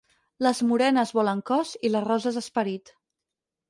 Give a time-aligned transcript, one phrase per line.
[0.47, 2.97] Les morenes volen cos i les rosses esperit.